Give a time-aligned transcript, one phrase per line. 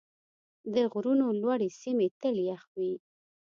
[0.73, 2.93] د غرونو لوړې سیمې تل یخ وي.